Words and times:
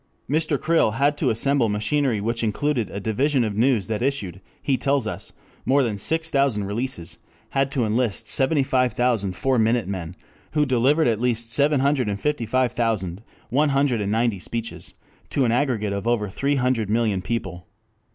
_]Mr. 0.35 0.59
Creel 0.59 0.93
had 0.97 1.15
to 1.19 1.29
assemble 1.29 1.69
machinery 1.69 2.19
which 2.19 2.43
included 2.43 2.89
a 2.89 2.99
Division 2.99 3.43
of 3.43 3.55
News 3.55 3.85
that 3.85 4.01
issued, 4.01 4.41
he 4.59 4.75
tells 4.75 5.05
us, 5.05 5.31
more 5.63 5.83
than 5.83 5.99
six 5.99 6.31
thousand 6.31 6.63
releases, 6.63 7.19
had 7.51 7.69
to 7.69 7.85
enlist 7.85 8.27
seventy 8.27 8.63
five 8.63 8.93
thousand 8.93 9.33
Four 9.35 9.59
Minute 9.59 9.87
Men 9.87 10.15
who 10.53 10.65
delivered 10.65 11.07
at 11.07 11.21
least 11.21 11.51
seven 11.51 11.81
hundred 11.81 12.09
and 12.09 12.19
fifty 12.19 12.47
five 12.47 12.71
thousand, 12.71 13.21
one 13.51 13.69
hundred 13.69 14.01
and 14.01 14.11
ninety 14.11 14.39
speeches 14.39 14.95
to 15.29 15.45
an 15.45 15.51
aggregate 15.51 15.93
of 15.93 16.07
over 16.07 16.29
three 16.29 16.55
hundred 16.55 16.89
million 16.89 17.21
people. 17.21 17.67